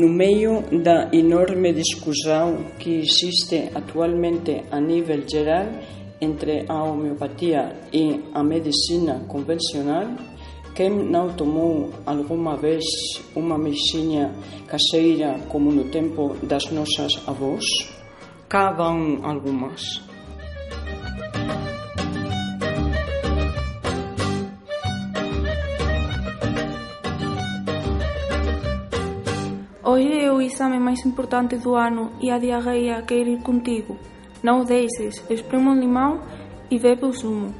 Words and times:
No 0.00 0.08
meio 0.08 0.62
da 0.82 1.10
enorme 1.12 1.74
discussão 1.74 2.64
que 2.78 3.00
existe 3.00 3.68
atualmente 3.74 4.64
a 4.70 4.80
nível 4.80 5.28
geral 5.28 5.66
entre 6.18 6.64
a 6.66 6.82
homeopatia 6.84 7.76
e 7.92 8.18
a 8.32 8.42
medicina 8.42 9.22
convencional, 9.28 10.06
quem 10.74 10.88
não 10.88 11.34
tomou 11.34 11.90
alguma 12.06 12.56
vez 12.56 12.82
uma 13.36 13.58
mexinha 13.58 14.32
caseira 14.66 15.38
como 15.50 15.70
no 15.70 15.84
tempo 15.90 16.34
das 16.44 16.70
nossas 16.70 17.12
avós? 17.26 17.66
Cá 18.48 18.72
vão 18.72 19.20
algumas. 19.22 20.09
Hoxe 29.90 30.20
é 30.22 30.30
o 30.30 30.40
exame 30.40 30.78
máis 30.78 31.04
importante 31.04 31.56
do 31.56 31.74
ano 31.74 32.12
e 32.20 32.30
a 32.30 32.38
diarreia 32.38 33.02
quer 33.02 33.26
ir 33.26 33.42
contigo. 33.42 33.98
Non 34.40 34.62
o 34.62 34.64
deixes, 34.64 35.18
espreme 35.26 35.66
un 35.66 35.82
limão 35.82 36.22
e 36.70 36.78
bebe 36.78 37.06
o 37.06 37.12
zumo. 37.12 37.50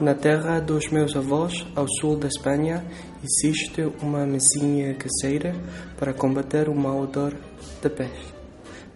Na 0.00 0.14
terra 0.14 0.58
dos 0.58 0.88
meus 0.88 1.14
avós, 1.14 1.52
ao 1.76 1.84
sul 2.00 2.16
da 2.16 2.28
Espanha, 2.28 2.82
existe 3.20 3.84
uma 4.00 4.24
mesinha 4.24 4.96
caseira 4.96 5.52
para 5.98 6.14
combater 6.14 6.70
o 6.70 6.74
mau 6.74 7.02
odor 7.02 7.36
de 7.82 7.90
pés. 7.90 8.32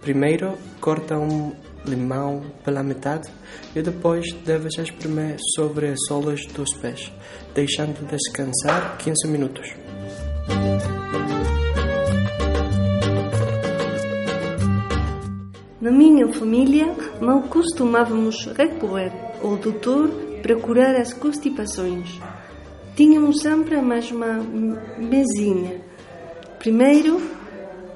Primeiro, 0.00 0.56
corta 0.80 1.18
um 1.18 1.52
limão 1.86 2.42
pela 2.64 2.82
metade 2.82 3.30
e 3.74 3.82
depois 3.82 4.32
deves 4.44 4.78
espremer 4.78 5.36
sobre 5.54 5.88
as 5.88 5.98
solas 6.08 6.44
dos 6.46 6.72
pés, 6.74 7.12
deixando 7.54 8.06
descansar 8.06 8.96
15 8.98 9.28
minutos. 9.28 9.74
Na 15.80 15.90
minha 15.90 16.27
família, 16.32 16.94
não 17.20 17.42
costumávamos 17.42 18.46
recorrer 18.56 19.12
ao 19.42 19.56
doutor 19.56 20.08
para 20.40 20.56
curar 20.56 20.96
as 20.96 21.12
constipações. 21.12 22.18
Tínhamos 22.96 23.40
sempre 23.42 23.74
a 23.74 23.82
mesma 23.82 24.40
mesinha. 24.96 25.82
Primeiro, 26.58 27.20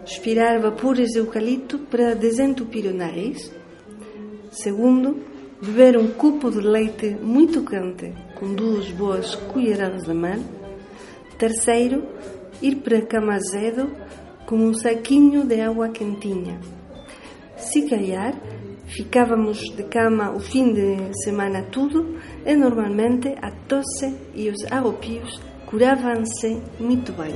aspirar 0.03 0.61
vapores 0.61 1.11
de 1.13 1.19
eucalipto 1.19 1.79
para 1.79 2.15
desentupir 2.15 2.85
o 2.87 2.95
nariz. 2.95 3.51
Segundo, 4.63 5.23
beber 5.63 5.97
um 5.97 6.09
copo 6.09 6.51
de 6.51 6.59
leite 6.59 7.17
muito 7.23 7.65
quente 7.65 8.13
com 8.35 8.55
duas 8.55 8.91
boas 8.91 9.37
colheradas 9.37 10.03
de 10.03 10.13
mel. 10.13 10.41
Terceiro, 11.39 12.05
ir 12.61 12.77
para 12.77 12.99
a 12.99 13.07
cama 13.07 13.35
azedo 13.35 13.89
com 14.47 14.57
um 14.57 14.75
saquinho 14.75 15.47
de 15.47 15.61
água 15.61 15.91
quentinha. 15.91 16.59
Se 17.57 17.89
calhar, 17.89 18.35
ficávamos 18.87 19.59
de 19.59 19.85
cama 19.85 20.33
o 20.33 20.41
fim 20.41 20.73
de 20.73 21.17
semana 21.23 21.63
tudo 21.71 22.17
e 22.45 22.57
normalmente 22.57 23.29
a 23.41 23.53
tosse 23.69 24.13
e 24.35 24.49
os 24.49 24.65
arropios 24.73 25.41
curavam-se 25.67 26.61
muito 26.81 27.13
bem. 27.13 27.35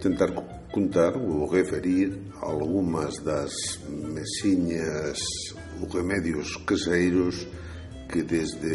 Tentar 0.00 0.32
contar 0.72 1.16
ou 1.16 1.48
referir 1.48 2.18
algumas 2.40 3.18
das 3.18 3.52
mesinhas 3.88 5.20
ou 5.80 5.88
remédios 5.88 6.56
caseiros 6.66 7.46
que 8.08 8.22
desde 8.22 8.66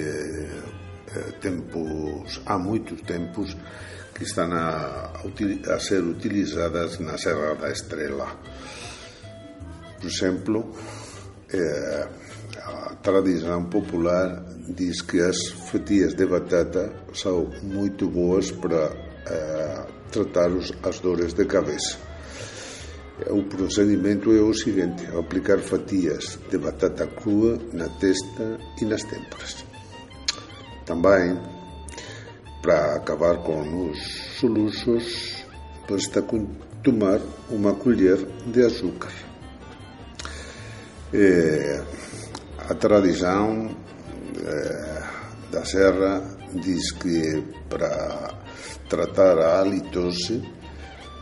eh, 1.13 1.31
tempos, 1.41 2.41
há 2.45 2.57
muitos 2.57 3.01
tempos, 3.01 3.55
que 4.13 4.23
estão 4.23 4.51
a, 4.53 5.13
a 5.67 5.79
ser 5.79 6.03
utilizadas 6.03 6.99
na 6.99 7.17
Serra 7.17 7.55
da 7.55 7.71
Estrela. 7.71 8.27
Por 9.99 10.07
exemplo, 10.07 10.75
eh, 11.53 12.07
a 12.63 12.95
tradição 12.95 13.65
popular 13.65 14.43
diz 14.69 15.01
que 15.01 15.19
as 15.21 15.49
fatias 15.69 16.13
de 16.13 16.25
batata 16.25 16.93
são 17.13 17.49
muito 17.63 18.09
boas 18.09 18.51
para 18.51 18.91
eh, 19.27 19.85
tratar 20.11 20.51
as 20.83 20.99
dores 20.99 21.33
de 21.33 21.45
cabeça. 21.45 21.97
O 23.29 23.44
procedimento 23.44 24.31
é 24.31 24.41
o 24.41 24.53
seguinte: 24.53 25.05
aplicar 25.17 25.59
fatias 25.59 26.39
de 26.49 26.57
batata 26.57 27.07
crua 27.07 27.59
na 27.72 27.88
testa 27.88 28.57
e 28.81 28.85
nas 28.85 29.03
têmporas. 29.03 29.66
Também, 30.85 31.39
para 32.61 32.95
acabar 32.95 33.38
com 33.44 33.89
os 33.89 33.99
soluços, 34.39 35.45
basta 35.88 36.23
tomar 36.83 37.22
uma 37.49 37.75
colher 37.75 38.17
de 38.47 38.66
açúcar. 38.66 39.11
É, 41.13 41.83
a 42.57 42.73
tradição 42.73 43.69
é, 44.43 45.03
da 45.51 45.63
serra 45.66 46.38
diz 46.55 46.91
que 46.93 47.43
para 47.69 48.41
tratar 48.91 49.40
a 49.40 49.62
halitose 49.62 50.44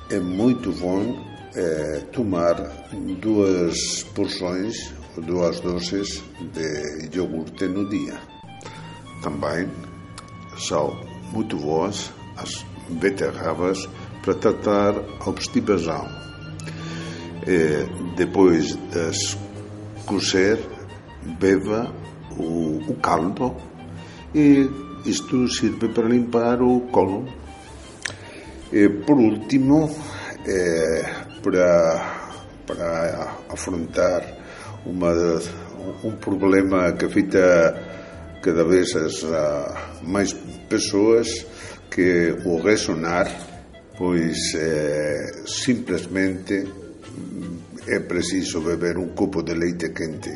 é 0.09 0.19
muito 0.19 0.71
bom 0.71 1.23
é, 1.55 1.99
tomar 2.11 2.55
duas 3.21 4.01
porções, 4.15 4.91
duas 5.15 5.59
doses 5.59 6.23
de 6.51 7.15
iogurte 7.15 7.67
no 7.67 7.87
dia. 7.87 8.19
Também 9.21 9.69
são 10.57 10.99
muito 11.31 11.57
boas 11.57 12.11
as 12.37 12.65
beterrabas 12.89 13.87
para 14.23 14.33
tratar 14.33 14.95
a 15.19 15.29
obstipação. 15.29 16.07
É, 17.45 17.85
depois 18.17 18.75
das 18.91 19.37
cozer, 20.07 20.59
beba 21.39 21.93
o, 22.35 22.79
o 22.87 22.95
caldo 22.95 23.55
e 24.33 24.67
isto 25.05 25.47
serve 25.47 25.87
para 25.89 26.07
limpar 26.07 26.63
o 26.63 26.81
colo. 26.91 27.27
E, 28.71 28.89
por 29.05 29.17
último, 29.17 29.89
é, 30.45 31.03
para, 31.41 32.37
para 32.67 33.37
afrontar 33.49 34.23
uma, 34.85 35.13
um 36.03 36.11
problema 36.11 36.91
que 36.93 37.05
afeta 37.05 37.75
cada 38.41 38.63
vez 38.63 38.95
as, 38.95 39.25
mais 40.03 40.33
pessoas, 40.69 41.45
que 41.89 42.35
o 42.45 42.61
ressonar, 42.61 43.27
pois 43.97 44.53
é, 44.55 45.43
simplesmente 45.45 46.67
é 47.87 47.99
preciso 47.99 48.61
beber 48.61 48.97
um 48.97 49.09
copo 49.09 49.41
de 49.41 49.53
leite 49.53 49.89
quente 49.89 50.31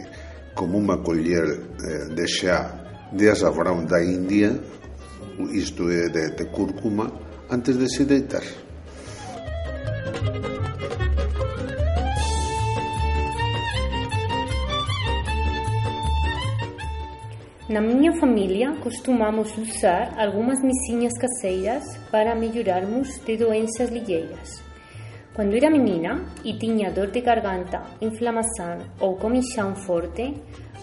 como 0.55 0.77
uma 0.77 0.97
colher 0.97 1.59
eh, 1.83 2.13
de 2.13 2.27
chá 2.27 3.09
de 3.11 3.29
açafrão 3.29 3.85
da 3.85 4.03
Índia, 4.03 4.59
isto 5.51 5.89
é 5.89 6.09
de, 6.09 6.31
de 6.31 6.45
cúrcuma, 6.45 7.11
antes 7.53 7.77
de 7.77 7.87
se 7.87 8.03
deitar. 8.03 8.43
Na 17.69 17.79
minha 17.81 18.11
família, 18.19 18.73
costumamos 18.83 19.55
usar 19.57 20.13
algumas 20.17 20.59
missinhas 20.61 21.13
caseiras 21.17 21.83
para 22.11 22.35
melhorarmos 22.35 23.19
de 23.25 23.37
doenças 23.37 23.89
ligeiras. 23.89 24.61
Quando 25.33 25.55
era 25.55 25.69
menina 25.69 26.25
e 26.43 26.53
tinha 26.53 26.91
dor 26.91 27.09
de 27.09 27.21
garganta, 27.21 27.81
inflamação 28.01 28.77
ou 28.99 29.15
comichão 29.15 29.75
forte, 29.75 30.35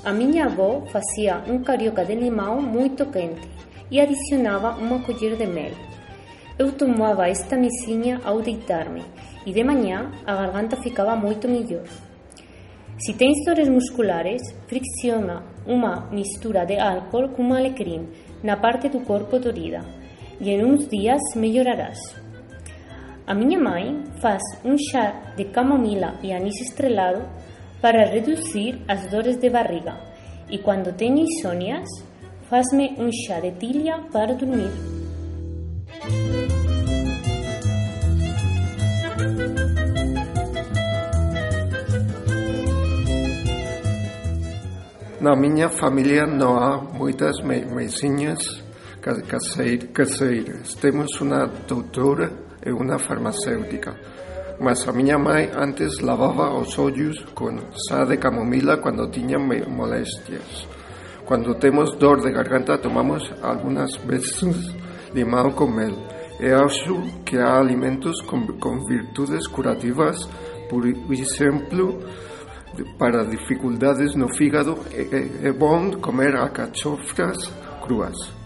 a 0.05 0.13
minha 0.13 0.47
avó 0.47 0.85
fazia 0.87 1.45
um 1.47 1.63
carioca 1.63 2.05
de 2.05 2.15
limão 2.15 2.61
muito 2.61 3.07
quente 3.07 3.49
e 3.91 4.01
adicionava 4.01 4.77
uma 4.77 5.01
colher 5.01 5.37
de 5.37 5.47
mel. 5.47 5.73
Eu 6.61 6.73
tomava 6.73 7.27
esta 7.27 7.57
missinha 7.57 8.21
ao 8.23 8.43
deitar-me 8.43 9.03
e 9.47 9.51
de 9.51 9.65
manhã 9.65 10.13
a 10.27 10.35
garganta 10.35 10.77
ficava 10.77 11.17
muito 11.17 11.49
melhor. 11.49 11.87
Se 12.99 13.15
tens 13.15 13.43
dores 13.47 13.67
musculares, 13.67 14.43
fricciona 14.69 15.43
uma 15.67 16.11
mistura 16.11 16.67
de 16.67 16.79
álcool 16.79 17.31
com 17.31 17.55
alecrim 17.55 18.11
na 18.43 18.59
parte 18.59 18.91
do 18.91 19.01
corpo 19.01 19.39
dorida 19.39 19.81
e 20.39 20.51
em 20.51 20.63
uns 20.63 20.87
dias 20.87 21.23
melhorarás. 21.35 21.99
A 23.27 23.35
minha 23.35 23.59
mãe 23.59 24.05
faz 24.21 24.43
um 24.63 24.77
chá 24.77 25.33
de 25.39 25.47
camomila 25.47 26.19
e 26.23 26.31
anis 26.31 26.61
estrelado 26.61 27.23
para 27.81 28.05
reduzir 28.05 28.83
as 28.87 29.11
dores 29.11 29.39
de 29.39 29.49
barriga 29.49 29.97
e 30.51 30.59
quando 30.59 30.95
tenho 30.95 31.21
insônias, 31.21 31.89
faz-me 32.51 32.97
um 32.99 33.11
chá 33.11 33.41
de 33.41 33.53
tilha 33.53 34.01
para 34.13 34.35
dormir. 34.35 35.01
Na 45.21 45.37
minha 45.37 45.69
família 45.69 46.27
não 46.27 46.57
há 46.57 46.79
muitas 46.79 47.37
mesinhas 47.43 48.65
caseiras. 49.93 50.75
Temos 50.77 51.21
uma 51.21 51.47
doutora 51.69 52.33
e 52.65 52.73
uma 52.73 52.99
farmacêutica. 52.99 53.95
Mas 54.59 54.89
a 54.89 54.93
minha 54.93 55.19
mãe 55.19 55.51
antes 55.55 55.99
lavava 56.01 56.59
os 56.59 56.79
olhos 56.79 57.23
com 57.35 57.51
chá 57.87 58.07
de 58.07 58.17
camomila 58.17 58.79
quando 58.79 59.11
tinha 59.11 59.39
moléstias. 59.39 60.67
Quando 61.27 61.55
temos 61.57 61.95
dor 61.99 62.23
de 62.23 62.33
garganta, 62.33 62.79
tomamos 62.79 63.23
algumas 63.43 63.95
vezes 63.97 64.75
limão 65.13 65.51
com 65.51 65.67
mel. 65.67 65.97
E 66.41 66.51
acho 66.51 67.03
que 67.27 67.37
há 67.37 67.59
alimentos 67.59 68.23
com, 68.23 68.47
com 68.59 68.87
virtudes 68.87 69.47
curativas, 69.47 70.27
por 70.71 70.87
exemplo, 70.87 71.99
para 72.99 73.25
dificuldades 73.25 74.15
no 74.15 74.29
fígado, 74.37 74.79
é, 74.93 75.49
é 75.49 75.53
bom 75.53 76.01
comer 76.01 76.37
alcachofras 76.37 77.37
cruas. 77.83 78.41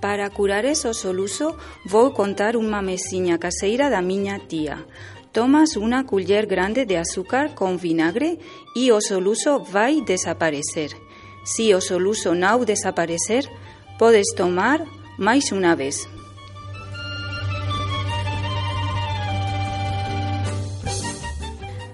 Para 0.00 0.30
curar 0.30 0.64
ese 0.64 0.92
soluço, 0.94 1.56
vou 1.84 2.12
contar 2.12 2.56
unha 2.56 2.80
mesiña 2.80 3.36
caseira 3.36 3.90
da 3.90 4.00
miña 4.00 4.38
tía. 4.38 4.86
Tomas 5.34 5.76
unha 5.76 6.06
culler 6.06 6.46
grande 6.46 6.86
de 6.86 6.96
azúcar 6.96 7.52
con 7.52 7.76
vinagre 7.76 8.38
e 8.78 8.88
o 8.94 9.02
soluço 9.02 9.58
vai 9.58 10.00
desaparecer. 10.00 10.94
Si 11.44 11.74
o 11.74 11.80
soluço 11.80 12.32
desaparecer, 12.64 13.50
podes 13.98 14.30
tomar 14.36 14.78
máis 15.18 15.50
unha 15.50 15.74
vez. 15.74 16.06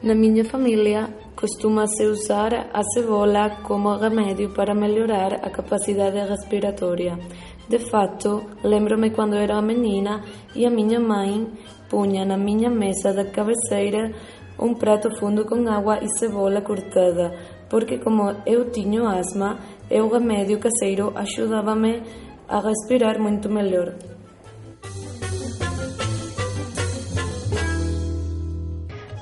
Na 0.05 0.15
minha 0.15 0.45
família, 0.45 1.09
costuma-se 1.35 2.05
usar 2.05 2.69
a 2.75 2.83
cebola 2.93 3.65
como 3.65 3.97
remédio 3.97 4.53
para 4.53 4.75
melhorar 4.75 5.41
a 5.41 5.49
capacidade 5.49 6.21
respiratória. 6.29 7.19
De 7.67 7.79
fato, 7.79 8.45
lembro-me 8.63 9.09
quando 9.09 9.37
era 9.37 9.63
menina 9.63 10.21
e 10.55 10.67
a 10.67 10.71
minha 10.71 11.01
mãe 11.01 11.49
punha 11.89 12.23
na 12.27 12.37
minha 12.37 12.69
mesa 12.69 13.15
da 13.15 13.25
cabeceira 13.25 14.13
um 14.59 14.75
prato 14.75 15.09
fundo 15.19 15.47
com 15.47 15.67
água 15.69 15.99
e 16.03 16.09
cebola 16.19 16.61
cortada, 16.61 17.35
porque 17.69 17.99
como 17.99 18.31
eu 18.47 18.71
tinha 18.71 19.09
asma, 19.09 19.59
e 19.95 20.01
o 20.01 20.09
remedio 20.09 20.59
caseiro 20.59 21.13
axudábame 21.15 22.03
a 22.49 22.59
respirar 22.59 23.17
moito 23.23 23.49
mellor. 23.49 23.95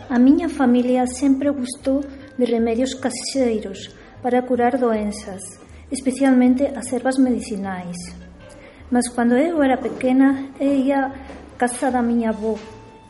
A 0.09 0.19
miña 0.19 0.49
familia 0.49 1.07
sempre 1.07 1.51
gustou 1.53 2.01
de 2.39 2.45
remedios 2.47 2.95
caseiros 2.95 3.93
para 4.23 4.41
curar 4.49 4.79
doenças, 4.79 5.43
especialmente 5.91 6.65
as 6.65 6.91
ervas 6.91 7.19
medicinais. 7.19 7.99
Mas 8.91 9.13
cando 9.13 9.37
eu 9.37 9.63
era 9.63 9.77
pequena, 9.77 10.57
ella 10.59 11.13
casa 11.59 11.91
da 11.91 12.01
miña 12.01 12.31
avó. 12.31 12.57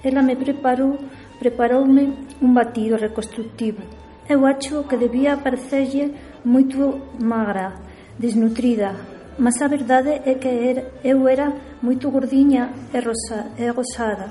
Ela 0.02 0.20
me 0.20 0.34
preparou, 0.34 0.98
preparoume 1.38 2.26
un 2.42 2.52
batido 2.54 2.96
reconstructivo 2.96 4.01
eu 4.28 4.46
acho 4.46 4.84
que 4.84 4.96
debía 4.96 5.36
parecerlle 5.36 6.14
moito 6.44 7.16
magra, 7.18 7.74
desnutrida, 8.18 8.94
mas 9.38 9.60
a 9.62 9.68
verdade 9.68 10.20
é 10.24 10.34
que 10.34 10.48
er, 10.48 11.00
eu 11.04 11.26
era 11.28 11.52
moito 11.82 12.10
gordiña 12.10 12.70
e, 12.92 13.00
rosa, 13.00 13.50
e 13.58 13.70
rosada. 13.70 14.30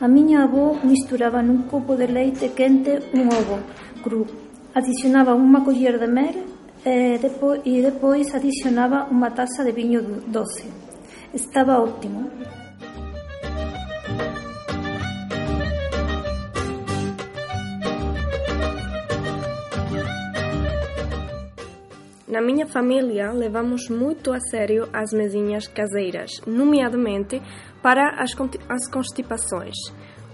A 0.00 0.08
miña 0.08 0.44
avó 0.44 0.74
misturaba 0.82 1.42
nun 1.42 1.64
copo 1.70 1.96
de 1.96 2.06
leite 2.06 2.52
quente 2.54 3.10
un 3.14 3.30
ovo 3.32 3.58
cru, 4.02 4.26
adicionaba 4.74 5.34
unha 5.34 5.64
coller 5.64 5.98
de 5.98 6.08
mel 6.10 6.36
e 6.84 7.16
depois, 7.18 7.62
e 7.64 7.80
depois 7.80 8.26
adicionaba 8.34 9.08
unha 9.08 9.30
taza 9.32 9.64
de 9.64 9.72
viño 9.72 10.02
doce. 10.28 10.68
Estaba 11.32 11.80
óptimo. 11.80 12.30
Na 22.34 22.40
minha 22.40 22.66
família, 22.66 23.30
levamos 23.30 23.88
muito 23.88 24.32
a 24.32 24.40
sério 24.40 24.88
as 24.92 25.12
mesinhas 25.12 25.68
caseiras, 25.68 26.40
nomeadamente 26.44 27.40
para 27.80 28.20
as, 28.20 28.32
as 28.68 28.90
constipações. 28.90 29.76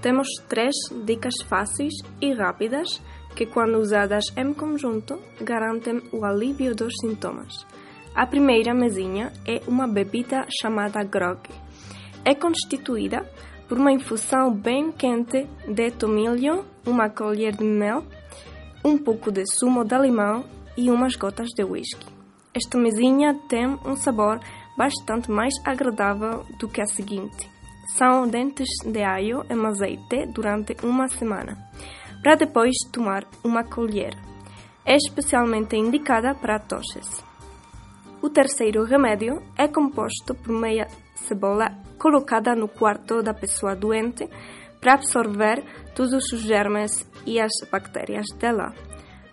Temos 0.01 0.27
três 0.49 0.75
dicas 1.05 1.35
fáceis 1.47 1.93
e 2.19 2.33
rápidas 2.33 2.89
que, 3.37 3.45
quando 3.45 3.77
usadas 3.77 4.25
em 4.35 4.55
conjunto, 4.55 5.21
garantem 5.43 6.01
o 6.11 6.25
alívio 6.25 6.75
dos 6.75 6.95
sintomas. 7.03 7.67
A 8.15 8.27
primeira 8.27 8.73
mesinha 8.73 9.31
é 9.47 9.61
uma 9.69 9.87
bebida 9.87 10.47
chamada 10.59 11.05
grog. 11.05 11.51
É 12.25 12.35
constituída 12.35 13.31
por 13.69 13.77
uma 13.77 13.93
infusão 13.93 14.51
bem 14.51 14.91
quente 14.91 15.47
de 15.69 15.91
tomilho, 15.91 16.65
uma 16.87 17.11
colher 17.11 17.55
de 17.55 17.65
mel, 17.65 18.03
um 18.83 18.97
pouco 18.97 19.31
de 19.31 19.45
sumo 19.45 19.85
de 19.85 19.99
limão 19.99 20.60
e 20.77 20.91
umas 20.91 21.17
gotas 21.17 21.49
de 21.49 21.65
whisky. 21.65 22.07
Esta 22.55 22.79
mesinha 22.79 23.35
tem 23.49 23.67
um 23.85 23.95
sabor 23.97 24.41
bastante 24.77 25.31
mais 25.31 25.55
agradável 25.65 26.45
do 26.59 26.69
que 26.69 26.81
a 26.81 26.87
seguinte. 26.87 27.49
São 27.97 28.27
dentes 28.27 28.69
de 28.85 29.03
alho 29.03 29.45
em 29.51 29.67
azeite 29.67 30.27
durante 30.35 30.77
uma 30.83 31.09
semana, 31.09 31.57
para 32.23 32.37
depois 32.37 32.75
tomar 32.93 33.25
uma 33.45 33.65
colher. 33.65 34.17
É 34.85 34.97
especialmente 34.97 35.77
indicada 35.77 36.35
para 36.35 36.59
tosses. 36.59 37.25
O 38.23 38.29
terceiro 38.29 38.85
remédio 38.85 39.43
é 39.57 39.69
composto 39.69 40.35
por 40.35 40.53
meia 40.53 40.87
cebola 41.15 41.71
colocada 41.99 42.55
no 42.55 42.69
quarto 42.69 43.23
da 43.23 43.33
pessoa 43.33 43.75
doente 43.77 44.29
para 44.81 44.95
absorver 44.95 45.63
todos 45.95 46.33
os 46.33 46.41
germes 46.41 47.07
e 47.27 47.41
as 47.41 47.53
bactérias 47.71 48.27
dela. 48.39 48.73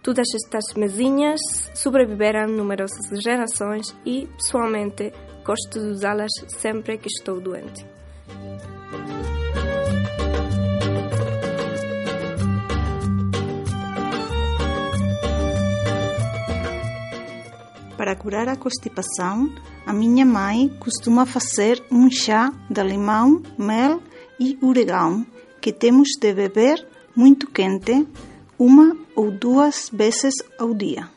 Todas 0.07 0.27
estas 0.33 0.73
mesinhas 0.77 1.41
sobreviveram 1.73 2.47
numerosas 2.47 3.09
gerações 3.21 3.93
e, 4.05 4.25
pessoalmente, 4.37 5.11
gosto 5.43 5.81
de 5.81 5.87
usá-las 5.87 6.31
sempre 6.47 6.97
que 6.97 7.09
estou 7.09 7.41
doente. 7.41 7.85
Para 17.97 18.15
curar 18.15 18.47
a 18.47 18.55
constipação, 18.55 19.53
a 19.85 19.91
minha 19.91 20.25
mãe 20.25 20.69
costuma 20.79 21.25
fazer 21.25 21.83
um 21.91 22.09
chá 22.09 22.53
de 22.69 22.81
limão, 22.81 23.43
mel 23.57 24.01
e 24.39 24.57
orégano 24.61 25.27
que 25.59 25.73
temos 25.73 26.11
de 26.17 26.33
beber 26.33 26.87
muito 27.13 27.51
quente 27.51 28.07
uma 28.59 28.95
ou 29.15 29.31
duas 29.31 29.89
vezes 29.91 30.33
ao 30.57 30.73
dia. 30.73 31.09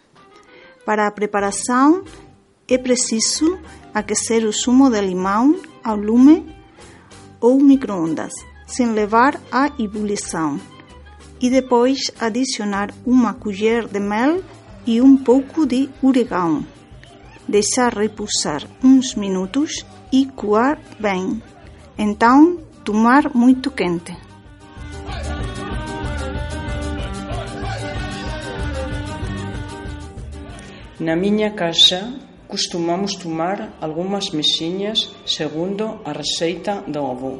Para 0.85 1.07
a 1.07 1.11
preparação, 1.11 2.05
é 2.69 2.79
preciso 2.79 3.59
aquecer 3.93 4.45
o 4.45 4.53
sumo 4.53 4.91
de 4.91 5.01
limão 5.01 5.57
ao 5.83 5.97
lume 5.97 6.47
ou 7.41 7.59
microondas, 7.61 8.33
sem 8.67 8.93
levar 8.93 9.41
à 9.51 9.71
ebulição, 9.79 10.61
e 11.41 11.51
depois 11.51 12.11
adicionar 12.21 12.95
uma 13.05 13.35
colher 13.35 13.89
de 13.89 13.99
mel 13.99 14.43
e 14.87 15.01
um 15.01 15.17
pouco 15.17 15.67
de 15.67 15.89
orégano. 16.03 16.67
Deixar 17.49 17.95
repousar 17.95 18.63
uns 18.85 19.15
minutos 19.15 19.85
e 20.13 20.27
coar 20.27 20.79
bem. 21.01 21.43
Então, 21.99 22.59
tomar 22.85 23.35
muito 23.35 23.71
quente. 23.71 24.30
Na 31.01 31.17
minha 31.17 31.51
casa, 31.53 32.13
costumamos 32.47 33.15
tomar 33.15 33.79
algumas 33.81 34.29
mesinhas 34.33 35.11
segundo 35.25 35.99
a 36.05 36.13
receita 36.13 36.85
da 36.87 37.01
avó. 37.01 37.39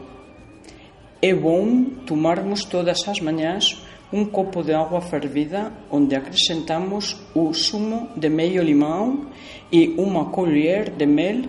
É 1.21 1.35
bom 1.35 1.85
tomarmos 2.07 2.65
todas 2.65 3.07
as 3.07 3.21
manhãs 3.21 3.83
um 4.11 4.25
copo 4.25 4.63
de 4.63 4.73
água 4.73 5.03
fervida 5.03 5.71
onde 5.91 6.17
acrescentamos 6.17 7.19
o 7.35 7.53
sumo 7.53 8.09
de 8.17 8.31
meio 8.31 8.63
limão 8.63 9.27
e 9.71 9.89
uma 9.99 10.31
colher 10.31 10.89
de 10.97 11.05
mel. 11.05 11.43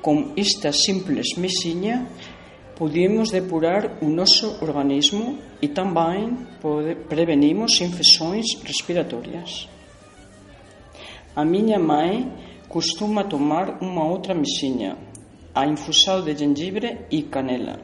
Com 0.00 0.34
esta 0.36 0.70
simples 0.70 1.36
mesinha, 1.36 2.06
podemos 2.76 3.32
depurar 3.32 3.98
o 4.00 4.08
nosso 4.08 4.56
organismo 4.62 5.36
e 5.60 5.66
também 5.66 6.46
prevenimos 7.08 7.80
infecções 7.80 8.46
respiratórias. 8.62 9.74
A 11.36 11.44
minha 11.44 11.78
mãe 11.78 12.32
costuma 12.66 13.22
tomar 13.22 13.82
uma 13.82 14.02
outra 14.08 14.34
mesinha. 14.34 14.96
a 15.54 15.66
infusão 15.66 16.24
de 16.24 16.34
gengibre 16.34 17.06
e 17.10 17.24
canela. 17.24 17.78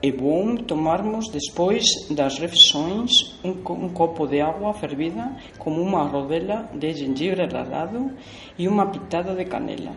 É 0.00 0.12
bom 0.12 0.54
tomarmos 0.56 1.28
depois 1.28 1.84
das 2.10 2.38
refeições 2.38 3.10
um, 3.44 3.50
um 3.50 3.88
copo 3.92 4.28
de 4.28 4.40
água 4.40 4.72
fervida 4.74 5.36
com 5.58 5.72
uma 5.72 6.04
rodela 6.04 6.70
de 6.72 6.92
gengibre 6.92 7.46
ralado 7.46 8.12
e 8.56 8.68
uma 8.68 8.86
pitada 8.86 9.34
de 9.34 9.44
canela. 9.44 9.96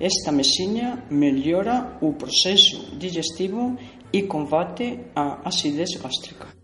Esta 0.00 0.32
mesinha 0.32 1.04
melhora 1.10 1.98
o 2.00 2.14
processo 2.14 2.96
digestivo 2.96 3.76
e 4.10 4.22
combate 4.22 5.00
a 5.14 5.46
acidez 5.46 5.90
gástrica. 6.00 6.63